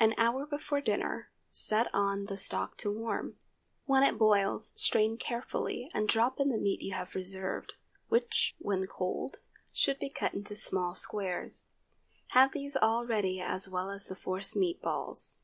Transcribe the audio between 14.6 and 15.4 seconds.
balls.